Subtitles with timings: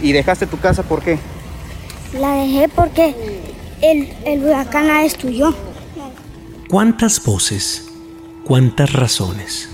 [0.00, 1.18] ¿Y dejaste tu casa por qué?
[2.18, 3.14] La dejé porque
[3.82, 5.54] el, el huracán la destruyó.
[6.68, 7.88] ¿Cuántas voces?
[8.44, 9.68] ¿Cuántas razones?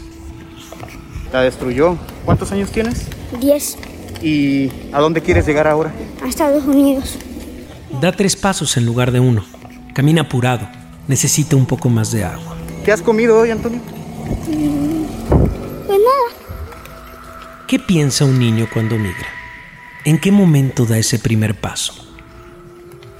[1.33, 1.97] La destruyó.
[2.25, 3.07] ¿Cuántos años tienes?
[3.41, 3.77] Diez
[4.23, 5.93] ¿Y a dónde quieres llegar ahora?
[6.23, 7.17] a Estados Unidos.
[8.01, 9.45] Da tres pasos en lugar de uno.
[9.93, 10.67] Camina apurado.
[11.07, 12.57] Necesita un poco más de agua.
[12.85, 13.81] ¿Qué has comido hoy, Antonio?
[14.47, 16.49] Pues nada,
[17.67, 19.27] ¿Qué piensa un niño cuando migra?
[20.05, 21.95] ¿En qué momento da ese primer paso?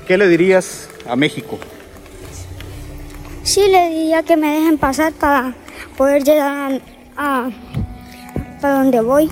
[0.07, 1.59] ¿Qué le dirías a México?
[3.43, 5.55] sí le diría que me dejen pasar para
[5.99, 6.81] poder llegar
[7.17, 7.51] a, a
[8.61, 9.31] para donde voy.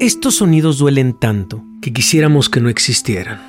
[0.00, 3.40] Estos sonidos duelen tanto que quisiéramos que no existieran.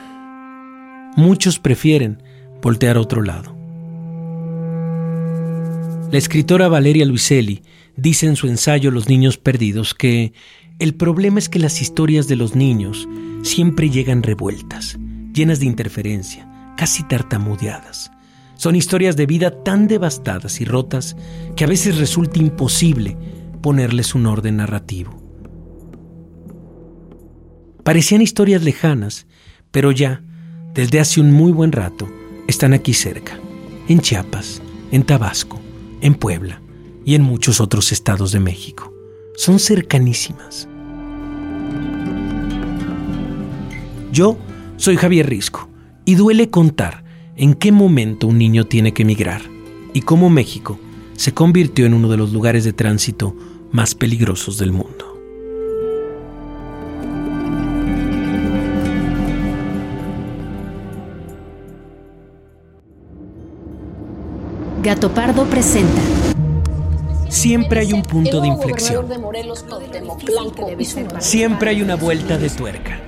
[1.15, 2.21] Muchos prefieren
[2.61, 3.55] voltear a otro lado.
[6.11, 7.63] La escritora Valeria Luiselli
[7.95, 10.33] dice en su ensayo Los niños perdidos que
[10.79, 13.07] el problema es que las historias de los niños
[13.41, 14.97] siempre llegan revueltas,
[15.33, 18.11] llenas de interferencia, casi tartamudeadas.
[18.55, 21.15] Son historias de vida tan devastadas y rotas
[21.55, 23.17] que a veces resulta imposible
[23.61, 25.21] ponerles un orden narrativo.
[27.83, 29.25] Parecían historias lejanas,
[29.71, 30.21] pero ya,
[30.73, 32.07] desde hace un muy buen rato,
[32.47, 33.39] están aquí cerca,
[33.87, 34.61] en Chiapas,
[34.91, 35.59] en Tabasco,
[36.01, 36.61] en Puebla
[37.03, 38.96] y en muchos otros estados de México.
[39.37, 40.67] Son cercanísimas.
[44.11, 44.35] Yo
[44.77, 45.69] soy Javier Risco
[46.05, 47.03] y duele contar
[47.35, 49.43] en qué momento un niño tiene que emigrar
[49.93, 50.79] y cómo México
[51.15, 53.35] se convirtió en uno de los lugares de tránsito
[53.71, 55.05] más peligrosos del mundo.
[64.81, 66.01] Gato Pardo presenta
[67.29, 69.07] Siempre hay un punto de inflexión.
[71.19, 72.99] Siempre hay una vuelta de tuerca.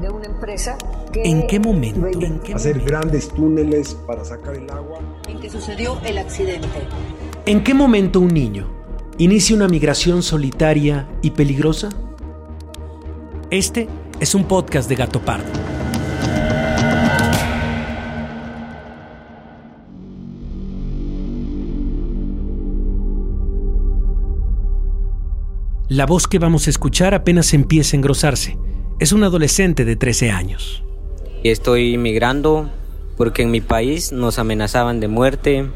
[0.00, 0.76] de una empresa
[1.10, 2.06] que ¿En qué momento?
[2.06, 2.90] ¿En qué hacer momento?
[2.92, 4.98] grandes túneles para sacar el agua.
[5.28, 6.68] en que sucedió el accidente.
[7.46, 8.66] ¿En qué momento un niño
[9.18, 11.88] inicia una migración solitaria y peligrosa?
[13.50, 13.88] Este
[14.20, 15.48] es un podcast de Gato Pardo.
[25.88, 28.58] La voz que vamos a escuchar apenas empieza a engrosarse.
[28.98, 30.82] Es un adolescente de 13 años.
[31.44, 32.68] Estoy migrando
[33.16, 35.70] porque en mi país nos amenazaban de muerte,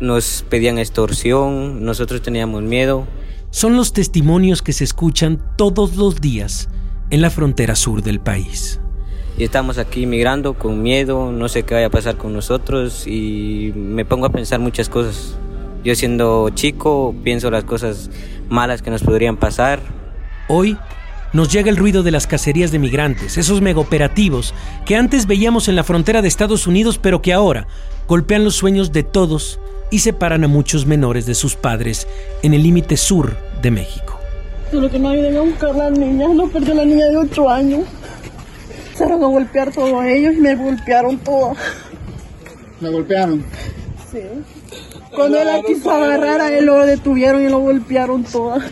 [0.00, 3.06] nos pedían extorsión, nosotros teníamos miedo.
[3.50, 6.68] Son los testimonios que se escuchan todos los días
[7.10, 8.80] en la frontera sur del país.
[9.38, 13.72] Y estamos aquí migrando con miedo, no sé qué vaya a pasar con nosotros y
[13.76, 15.38] me pongo a pensar muchas cosas.
[15.84, 18.10] Yo siendo chico pienso las cosas
[18.48, 19.80] malas que nos podrían pasar.
[20.48, 20.78] Hoy
[21.32, 24.54] nos llega el ruido de las cacerías de migrantes, esos megaoperativos
[24.84, 27.66] que antes veíamos en la frontera de Estados Unidos, pero que ahora
[28.06, 29.58] golpean los sueños de todos
[29.90, 32.06] y separan a muchos menores de sus padres
[32.42, 34.18] en el límite sur de México.
[34.70, 37.50] Solo que no ayuden a buscar a la niña, no perdió la niña de 8
[37.50, 37.80] años.
[38.86, 41.58] Empezaron a golpear todos ellos y me golpearon todas.
[42.80, 43.44] ¿Me golpearon?
[44.10, 44.20] Sí.
[45.14, 48.62] Cuando él la quiso agarrar a él lo detuvieron y lo golpearon todas.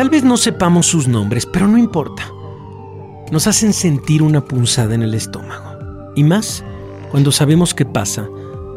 [0.00, 2.32] Tal vez no sepamos sus nombres, pero no importa.
[3.30, 5.78] Nos hacen sentir una punzada en el estómago.
[6.16, 6.64] Y más
[7.10, 8.28] cuando sabemos que pasa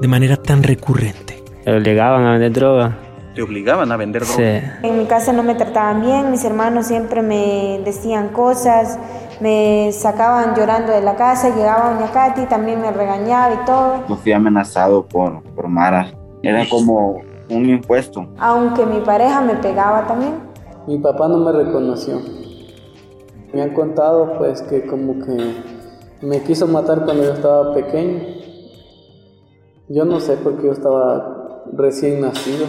[0.01, 1.43] de manera tan recurrente.
[1.65, 2.97] Me obligaban a vender droga.
[3.35, 4.35] ¿Te obligaban a vender droga?
[4.81, 4.87] Sí.
[4.87, 8.99] En mi casa no me trataban bien, mis hermanos siempre me decían cosas,
[9.39, 14.15] me sacaban llorando de la casa, llegaba doña Katy, también me regañaba y todo, Yo
[14.15, 16.11] fui amenazado por, por Mara.
[16.43, 18.27] Era como un impuesto.
[18.37, 20.33] aunque mi pareja me pegaba también.
[20.85, 22.19] Mi papá no me reconoció.
[23.53, 25.55] Me han contado pues que como que
[26.23, 28.21] me quiso matar cuando yo estaba pequeño.
[29.89, 32.65] Yo no sé porque yo estaba recién nacido.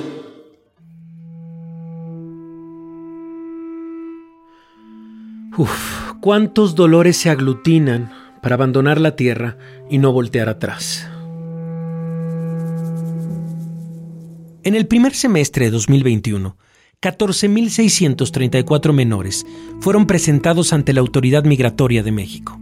[5.56, 8.10] Uf, cuántos dolores se aglutinan
[8.42, 9.56] para abandonar la tierra
[9.88, 11.08] y no voltear atrás.
[14.64, 16.56] En el primer semestre de 2021,
[17.00, 19.46] 14.634 menores
[19.78, 22.58] fueron presentados ante la Autoridad Migratoria de México.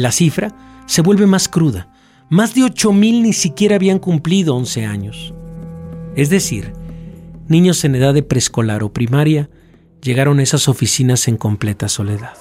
[0.00, 0.54] La cifra
[0.86, 1.92] se vuelve más cruda.
[2.30, 5.34] Más de 8.000 ni siquiera habían cumplido 11 años.
[6.16, 6.72] Es decir,
[7.48, 9.50] niños en edad de preescolar o primaria
[10.00, 12.32] llegaron a esas oficinas en completa soledad.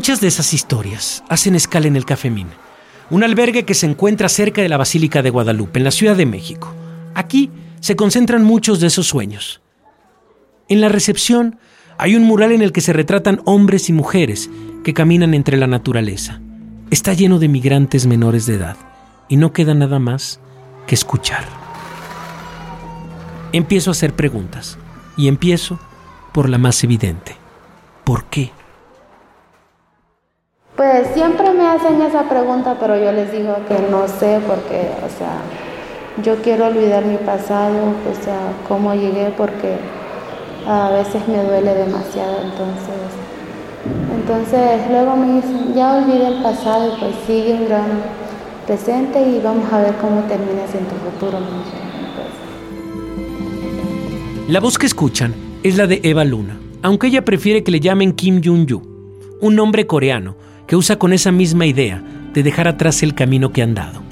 [0.00, 2.46] Muchas de esas historias hacen escala en el Cafemín,
[3.10, 6.24] un albergue que se encuentra cerca de la Basílica de Guadalupe, en la Ciudad de
[6.24, 6.74] México.
[7.14, 7.50] Aquí
[7.80, 9.60] se concentran muchos de esos sueños.
[10.70, 11.58] En la recepción
[11.98, 14.48] hay un mural en el que se retratan hombres y mujeres
[14.84, 16.40] que caminan entre la naturaleza.
[16.90, 18.78] Está lleno de migrantes menores de edad
[19.28, 20.40] y no queda nada más
[20.86, 21.44] que escuchar.
[23.52, 24.78] Empiezo a hacer preguntas
[25.18, 25.78] y empiezo
[26.32, 27.36] por la más evidente.
[28.02, 28.50] ¿Por qué?
[30.80, 35.10] Pues siempre me hacen esa pregunta, pero yo les digo que no sé porque, o
[35.18, 35.42] sea,
[36.24, 39.76] yo quiero olvidar mi pasado, o sea, cómo llegué porque
[40.66, 43.10] a veces me duele demasiado, entonces,
[44.16, 48.00] entonces luego me dicen, ya olvidé el pasado, pues sigue un gran
[48.66, 51.40] presente y vamos a ver cómo terminas en tu futuro.
[54.48, 58.14] La voz que escuchan es la de Eva Luna, aunque ella prefiere que le llamen
[58.14, 58.80] Kim Jung-yu,
[59.42, 60.36] un nombre coreano
[60.70, 62.00] que usa con esa misma idea
[62.32, 64.02] de dejar atrás el camino que han dado.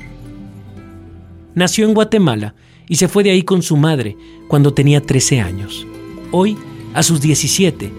[1.54, 2.56] Nació en Guatemala
[2.88, 4.16] y se fue de ahí con su madre
[4.48, 5.86] cuando tenía 13 años.
[6.32, 6.58] Hoy,
[6.94, 7.92] a sus 17,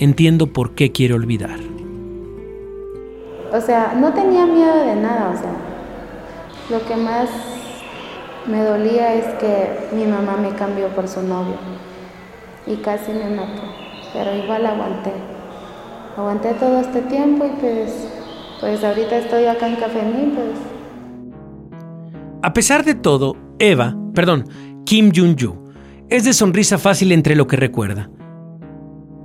[0.00, 1.60] entiendo por qué quiere olvidar.
[3.52, 5.54] O sea, no tenía miedo de nada, o sea,
[6.68, 7.30] lo que más
[8.48, 11.54] me dolía es que mi mamá me cambió por su novio
[12.66, 13.62] y casi me mató,
[14.12, 15.29] pero igual aguanté
[16.20, 18.08] aguanté todo este tiempo y pues,
[18.60, 20.58] pues ahorita estoy acá en Cafemín, pues.
[22.42, 24.44] A pesar de todo, Eva, perdón,
[24.84, 25.56] Kim Jung-ju,
[26.08, 28.10] es de sonrisa fácil entre lo que recuerda.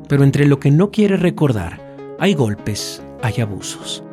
[0.07, 1.79] Pero entre lo que no quiere recordar,
[2.19, 4.03] hay golpes, hay abusos.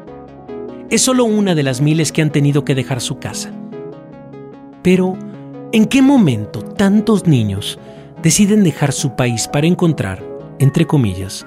[0.90, 3.52] Es solo una de las miles que han tenido que dejar su casa.
[4.82, 5.17] Pero,
[5.73, 7.78] ¿en qué momento tantos niños
[8.23, 10.23] deciden dejar su país para encontrar,
[10.58, 11.46] entre comillas,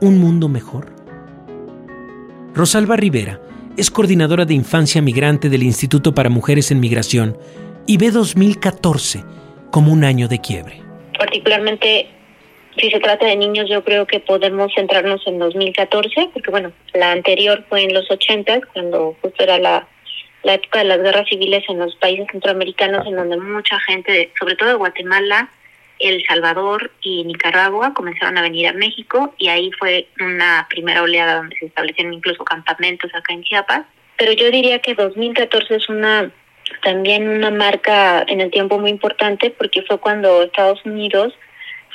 [0.00, 0.92] un mundo mejor?
[2.54, 3.40] Rosalba Rivera
[3.76, 7.36] es coordinadora de infancia migrante del Instituto para Mujeres en Migración
[7.86, 9.24] y ve 2014
[9.70, 10.80] como un año de quiebre.
[11.18, 12.08] Particularmente,
[12.78, 17.12] si se trata de niños, yo creo que podemos centrarnos en 2014, porque bueno, la
[17.12, 19.86] anterior fue en los 80, cuando justo era la,
[20.42, 24.56] la época de las guerras civiles en los países centroamericanos, en donde mucha gente, sobre
[24.56, 25.50] todo de Guatemala,
[25.98, 31.36] el Salvador y Nicaragua comenzaron a venir a México y ahí fue una primera oleada
[31.36, 33.82] donde se establecieron incluso campamentos acá en Chiapas.
[34.16, 36.30] Pero yo diría que 2014 es una
[36.82, 41.32] también una marca en el tiempo muy importante porque fue cuando Estados Unidos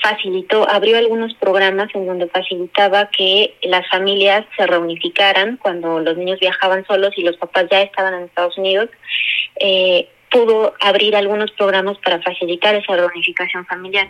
[0.01, 6.39] facilitó, abrió algunos programas en donde facilitaba que las familias se reunificaran cuando los niños
[6.39, 8.89] viajaban solos y los papás ya estaban en Estados Unidos.
[9.59, 14.07] Eh, pudo abrir algunos programas para facilitar esa reunificación familiar.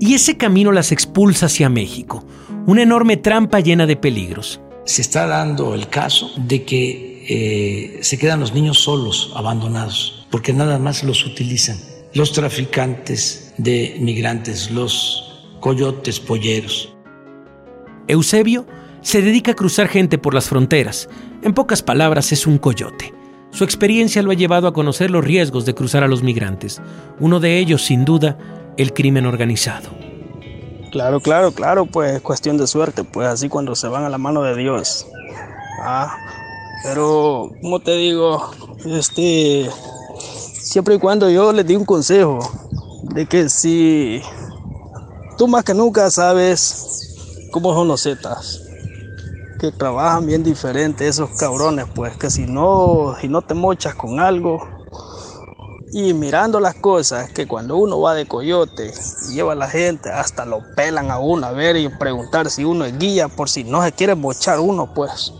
[0.00, 2.24] Y ese camino las expulsa hacia México,
[2.66, 4.60] una enorme trampa llena de peligros.
[4.84, 10.52] Se está dando el caso de que eh, se quedan los niños solos, abandonados, porque
[10.52, 11.76] nada más los utilizan
[12.14, 16.94] los traficantes de migrantes, los coyotes polleros.
[18.06, 18.66] Eusebio
[19.02, 21.08] se dedica a cruzar gente por las fronteras.
[21.42, 23.12] En pocas palabras, es un coyote.
[23.50, 26.80] Su experiencia lo ha llevado a conocer los riesgos de cruzar a los migrantes.
[27.18, 28.36] Uno de ellos, sin duda,
[28.76, 29.88] el crimen organizado.
[30.92, 34.42] Claro, claro, claro, pues cuestión de suerte, pues así cuando se van a la mano
[34.42, 35.06] de Dios.
[35.82, 36.16] Ah,
[36.82, 38.50] pero, como te digo,
[38.86, 39.68] este,
[40.52, 42.38] siempre y cuando yo les di un consejo
[43.02, 44.22] de que si
[45.36, 48.67] tú más que nunca sabes cómo son los zetas,
[49.58, 54.20] que trabajan bien diferente esos cabrones, pues que si no, si no te mochas con
[54.20, 54.66] algo
[55.92, 58.92] y mirando las cosas, que cuando uno va de coyote
[59.28, 62.64] y lleva a la gente, hasta lo pelan a uno a ver y preguntar si
[62.64, 65.32] uno es guía por si no se quiere mochar uno, pues.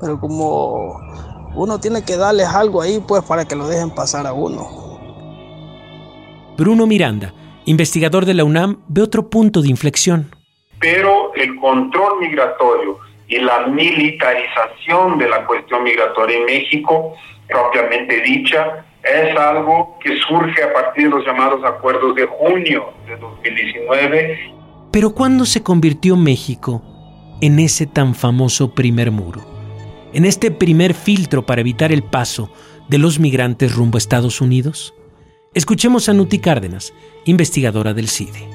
[0.00, 0.98] Pero como
[1.54, 4.66] uno tiene que darles algo ahí, pues, para que lo dejen pasar a uno.
[6.56, 7.34] Bruno Miranda,
[7.64, 10.30] investigador de la UNAM, ve otro punto de inflexión.
[10.78, 17.14] Pero el control migratorio y la militarización de la cuestión migratoria en México,
[17.48, 23.16] propiamente dicha, es algo que surge a partir de los llamados acuerdos de junio de
[23.16, 24.54] 2019.
[24.92, 26.82] Pero ¿cuándo se convirtió México
[27.40, 29.40] en ese tan famoso primer muro?
[30.12, 32.52] En este primer filtro para evitar el paso
[32.88, 34.92] de los migrantes rumbo a Estados Unidos?
[35.54, 36.92] Escuchemos a Nuti Cárdenas,
[37.26, 38.48] investigadora del CIDE.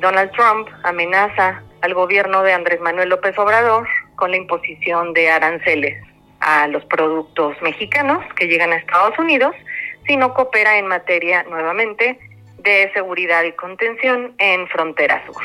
[0.00, 6.02] Donald Trump amenaza al gobierno de Andrés Manuel López Obrador con la imposición de aranceles
[6.40, 9.54] a los productos mexicanos que llegan a Estados Unidos
[10.06, 12.18] si no coopera en materia nuevamente
[12.62, 15.42] de seguridad y contención en frontera sur.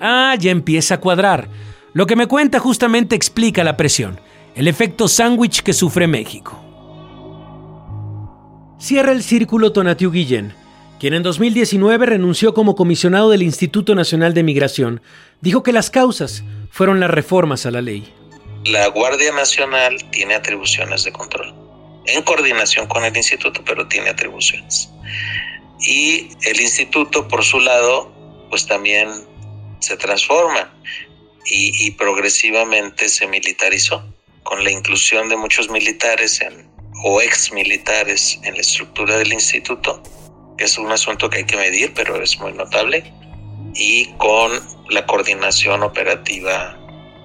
[0.00, 1.48] Ah, ya empieza a cuadrar.
[1.92, 4.20] Lo que me cuenta justamente explica la presión,
[4.54, 6.60] el efecto sándwich que sufre México.
[8.78, 10.52] Cierra el círculo Tonatiu Guillén,
[10.98, 15.02] quien en 2019 renunció como comisionado del Instituto Nacional de Migración.
[15.40, 18.12] Dijo que las causas fueron las reformas a la ley.
[18.64, 21.54] La Guardia Nacional tiene atribuciones de control,
[22.06, 24.88] en coordinación con el instituto, pero tiene atribuciones.
[25.80, 28.10] Y el instituto, por su lado,
[28.48, 29.08] pues también
[29.80, 30.72] se transforma
[31.44, 34.02] y, y progresivamente se militarizó
[34.44, 36.70] con la inclusión de muchos militares en,
[37.02, 40.02] o ex militares en la estructura del instituto,
[40.58, 43.12] es un asunto que hay que medir, pero es muy notable,
[43.74, 44.52] y con
[44.90, 46.78] la coordinación operativa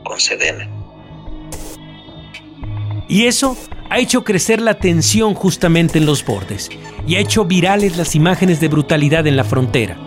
[0.03, 0.67] con Sedena.
[3.07, 3.57] Y eso
[3.89, 6.69] ha hecho crecer la tensión justamente en los bordes
[7.07, 9.97] y ha hecho virales las imágenes de brutalidad en la frontera.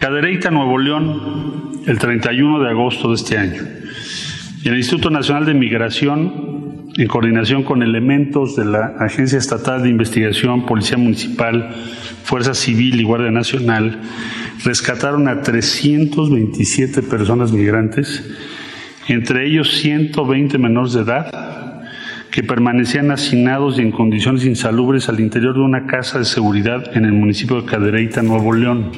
[0.00, 3.62] Cadereyta, Nuevo León, el 31 de agosto de este año.
[4.64, 9.88] Y el Instituto Nacional de Migración, en coordinación con elementos de la Agencia Estatal de
[9.88, 11.74] Investigación, Policía Municipal,
[12.24, 14.00] Fuerza Civil y Guardia Nacional,
[14.64, 18.22] rescataron a 327 personas migrantes,
[19.08, 21.82] entre ellos 120 menores de edad,
[22.30, 27.04] que permanecían hacinados y en condiciones insalubres al interior de una casa de seguridad en
[27.04, 28.90] el municipio de Cadereyta, Nuevo León.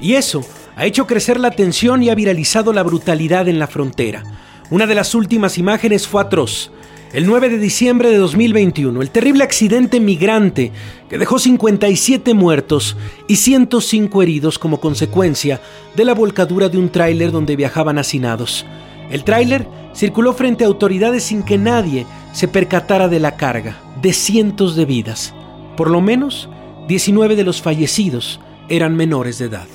[0.00, 0.42] Y eso
[0.74, 4.22] ha hecho crecer la tensión y ha viralizado la brutalidad en la frontera.
[4.70, 6.71] Una de las últimas imágenes fue atroz.
[7.12, 10.72] El 9 de diciembre de 2021, el terrible accidente migrante
[11.10, 12.96] que dejó 57 muertos
[13.28, 15.60] y 105 heridos como consecuencia
[15.94, 18.64] de la volcadura de un tráiler donde viajaban hacinados.
[19.10, 24.14] El tráiler circuló frente a autoridades sin que nadie se percatara de la carga de
[24.14, 25.34] cientos de vidas.
[25.76, 26.48] Por lo menos,
[26.88, 28.40] 19 de los fallecidos
[28.70, 29.68] eran menores de edad.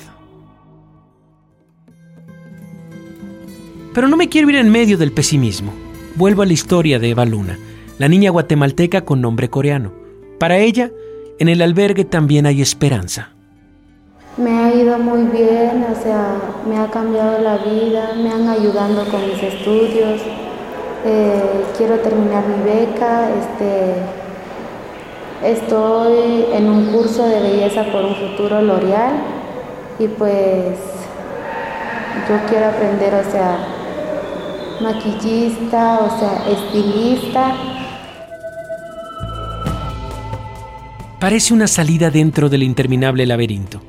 [3.94, 5.87] Pero no me quiero ir en medio del pesimismo.
[6.18, 7.56] Vuelvo a la historia de Eva Luna,
[7.98, 9.92] la niña guatemalteca con nombre coreano.
[10.40, 10.90] Para ella,
[11.38, 13.30] en el albergue también hay esperanza.
[14.36, 16.34] Me ha ido muy bien, o sea,
[16.68, 20.20] me ha cambiado la vida, me han ayudado con mis estudios.
[21.06, 23.94] Eh, quiero terminar mi beca, este,
[25.44, 29.12] estoy en un curso de belleza por un futuro L'Oreal
[30.00, 30.78] y pues
[32.28, 33.77] yo quiero aprender, o sea,
[34.80, 37.54] maquillista, o sea, estilista.
[41.20, 43.82] Parece una salida dentro del interminable laberinto.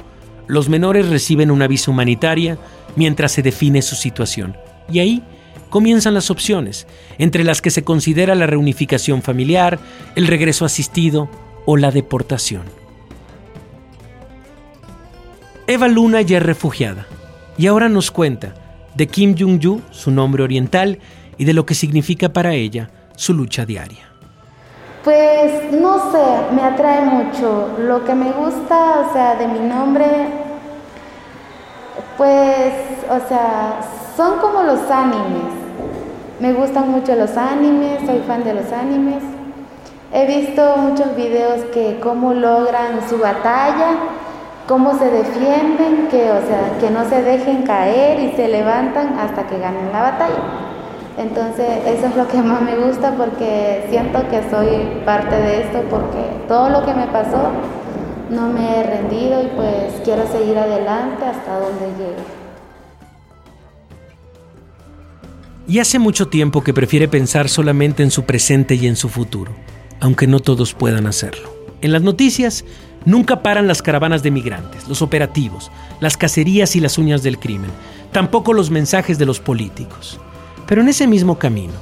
[0.48, 2.58] Los menores reciben una visa humanitaria
[2.96, 4.58] mientras se define su situación.
[4.92, 5.24] Y ahí
[5.70, 6.88] comienzan las opciones,
[7.20, 9.80] entre las que se considera la reunificación familiar,
[10.16, 11.30] el regreso asistido
[11.66, 12.64] o la deportación.
[15.68, 17.06] Eva Luna ya es refugiada
[17.56, 18.56] y ahora nos cuenta
[18.96, 21.00] de Kim Jong-ju, su nombre oriental,
[21.38, 24.10] y de lo que significa para ella su lucha diaria.
[25.04, 27.70] Pues no sé, me atrae mucho.
[27.80, 30.06] Lo que me gusta, o sea, de mi nombre,
[32.18, 32.74] pues,
[33.10, 33.80] o sea,
[34.18, 35.54] son como los animes.
[36.42, 39.24] Me gustan mucho los animes, soy fan de los animes.
[40.12, 43.98] He visto muchos videos que cómo logran su batalla,
[44.70, 49.48] cómo se defienden, que, o sea, que no se dejen caer y se levantan hasta
[49.48, 50.44] que ganen la batalla.
[51.18, 55.82] Entonces, eso es lo que más me gusta porque siento que soy parte de esto
[55.90, 57.50] porque todo lo que me pasó
[58.30, 62.24] no me he rendido y pues quiero seguir adelante hasta donde llegue.
[65.68, 69.52] Y hace mucho tiempo que prefiere pensar solamente en su presente y en su futuro,
[70.00, 71.50] aunque no todos puedan hacerlo.
[71.82, 72.66] En las noticias
[73.10, 77.72] nunca paran las caravanas de migrantes, los operativos, las cacerías y las uñas del crimen,
[78.12, 80.20] tampoco los mensajes de los políticos.
[80.68, 81.74] Pero en ese mismo camino,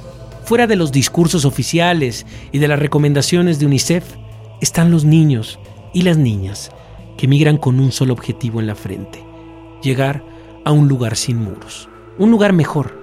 [0.44, 4.04] fuera de los discursos oficiales y de las recomendaciones de UNICEF,
[4.60, 5.58] están los niños
[5.92, 6.70] y las niñas
[7.16, 9.22] que migran con un solo objetivo en la frente,
[9.82, 10.24] llegar
[10.64, 12.98] a un lugar sin muros, un lugar mejor,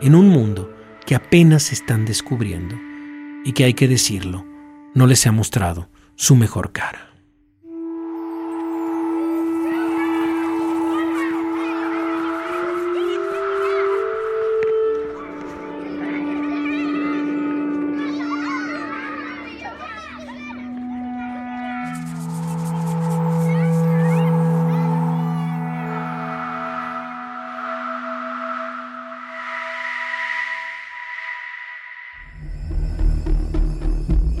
[0.00, 0.70] en un mundo
[1.06, 2.76] que apenas están descubriendo
[3.44, 4.44] y que hay que decirlo,
[4.94, 7.13] no les ha mostrado su mejor cara.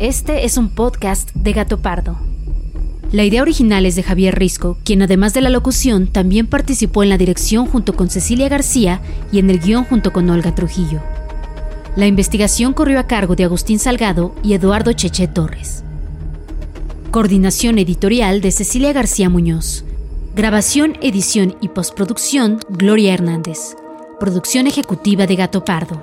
[0.04, 2.18] Este es un podcast de Gato Pardo.
[3.10, 7.08] La idea original es de Javier Risco, quien además de la locución también participó en
[7.08, 9.00] la dirección junto con Cecilia García
[9.32, 11.00] y en el guion junto con Olga Trujillo.
[11.96, 15.84] La investigación corrió a cargo de Agustín Salgado y Eduardo Cheche Torres.
[17.10, 19.86] Coordinación editorial de Cecilia García Muñoz.
[20.36, 23.74] Grabación, edición y postproducción Gloria Hernández.
[24.20, 25.98] Producción ejecutiva de Gato Pardo.